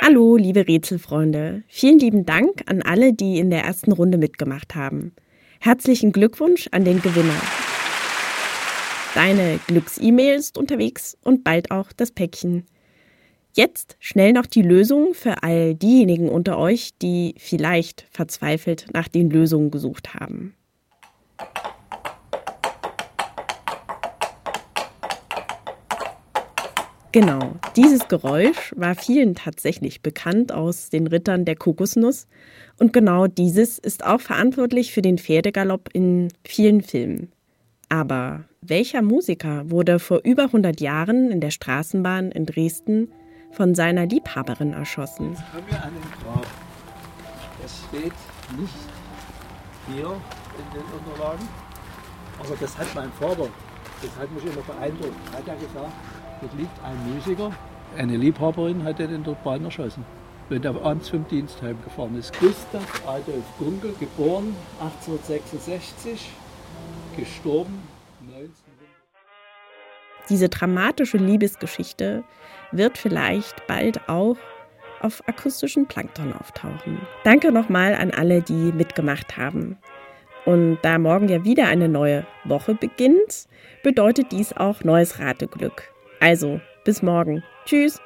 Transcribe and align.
Hallo, 0.00 0.36
liebe 0.36 0.66
Rätselfreunde. 0.66 1.62
Vielen 1.68 1.98
lieben 1.98 2.26
Dank 2.26 2.62
an 2.66 2.82
alle, 2.82 3.12
die 3.12 3.38
in 3.38 3.50
der 3.50 3.62
ersten 3.62 3.92
Runde 3.92 4.18
mitgemacht 4.18 4.74
haben. 4.74 5.14
Herzlichen 5.60 6.12
Glückwunsch 6.12 6.68
an 6.72 6.84
den 6.84 7.02
Gewinner. 7.02 7.40
Deine 9.14 9.58
Glücks-E-Mail 9.66 10.36
ist 10.36 10.58
unterwegs 10.58 11.16
und 11.24 11.44
bald 11.44 11.70
auch 11.70 11.92
das 11.96 12.12
Päckchen. 12.12 12.66
Jetzt 13.54 13.96
schnell 13.98 14.32
noch 14.32 14.46
die 14.46 14.62
Lösung 14.62 15.14
für 15.14 15.42
all 15.42 15.74
diejenigen 15.74 16.28
unter 16.28 16.58
euch, 16.58 16.90
die 17.02 17.34
vielleicht 17.38 18.06
verzweifelt 18.10 18.86
nach 18.92 19.08
den 19.08 19.30
Lösungen 19.30 19.70
gesucht 19.70 20.14
haben. 20.14 20.54
Genau, 27.10 27.54
dieses 27.74 28.06
Geräusch 28.08 28.74
war 28.76 28.94
vielen 28.94 29.34
tatsächlich 29.34 30.02
bekannt 30.02 30.52
aus 30.52 30.90
den 30.90 31.06
Rittern 31.06 31.46
der 31.46 31.56
Kokosnuss 31.56 32.26
und 32.78 32.92
genau 32.92 33.26
dieses 33.26 33.78
ist 33.78 34.04
auch 34.04 34.20
verantwortlich 34.20 34.92
für 34.92 35.00
den 35.00 35.16
Pferdegalopp 35.16 35.88
in 35.94 36.28
vielen 36.44 36.82
Filmen. 36.82 37.32
Aber 37.88 38.44
welcher 38.60 39.00
Musiker 39.00 39.70
wurde 39.70 39.98
vor 40.00 40.20
über 40.22 40.44
100 40.44 40.82
Jahren 40.82 41.30
in 41.30 41.40
der 41.40 41.50
Straßenbahn 41.50 42.30
in 42.30 42.44
Dresden 42.44 43.10
von 43.52 43.74
seiner 43.74 44.04
Liebhaberin 44.04 44.74
erschossen. 44.74 45.30
Jetzt 45.30 45.52
haben 45.54 45.64
wir 45.70 45.82
einen 45.82 46.02
Grab. 46.22 46.46
Das 47.62 47.84
steht 47.88 48.12
nicht 48.58 48.74
hier 49.90 50.10
in 50.10 50.74
den 50.74 50.84
Unterlagen, 50.92 51.48
aber 52.38 52.54
das 52.60 52.76
hat 52.76 52.94
mein 52.94 53.10
Vater, 53.12 53.48
hat 54.18 54.32
mich 54.32 54.44
immer 54.44 54.62
beeindruckt. 54.62 55.32
Hat 55.32 55.48
er 55.48 55.56
gesagt, 55.56 55.92
dort 56.40 56.54
liegt 56.58 56.84
ein 56.84 57.14
Musiker, 57.14 57.52
eine 57.96 58.16
Liebhaberin 58.16 58.84
hat 58.84 59.00
er 59.00 59.10
in 59.10 59.24
der 59.24 59.32
Bahn 59.32 59.64
erschossen, 59.64 60.04
wenn 60.48 60.62
er 60.62 60.80
abends 60.84 61.08
vom 61.08 61.26
Dienst 61.28 61.60
heimgefahren 61.62 62.18
ist. 62.18 62.38
Gustav 62.38 63.02
Adolf 63.06 63.44
Gunkel, 63.58 63.94
geboren 63.98 64.54
1866, 64.80 66.30
gestorben 67.16 67.82
1900. 68.20 68.50
Diese 70.28 70.48
dramatische 70.48 71.16
Liebesgeschichte 71.16 72.22
wird 72.70 72.98
vielleicht 72.98 73.66
bald 73.66 74.08
auch 74.08 74.36
auf 75.00 75.26
akustischen 75.26 75.86
Plankton 75.86 76.32
auftauchen. 76.32 77.00
Danke 77.24 77.52
nochmal 77.52 77.94
an 77.94 78.10
alle, 78.10 78.42
die 78.42 78.72
mitgemacht 78.72 79.36
haben. 79.36 79.78
Und 80.44 80.78
da 80.82 80.98
morgen 80.98 81.28
ja 81.28 81.44
wieder 81.44 81.66
eine 81.66 81.88
neue 81.88 82.26
Woche 82.44 82.74
beginnt, 82.74 83.48
bedeutet 83.82 84.32
dies 84.32 84.56
auch 84.56 84.82
neues 84.82 85.18
Rateglück. 85.18 85.92
Also, 86.20 86.60
bis 86.84 87.02
morgen. 87.02 87.44
Tschüss. 87.64 88.00